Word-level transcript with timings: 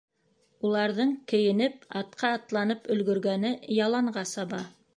Уларҙың 0.69 1.11
кейенеп, 1.31 1.85
атҡа 2.01 2.31
атланып 2.39 2.89
өлгөргәне 2.97 3.53
яланға 3.81 4.25
саба. 4.35 4.67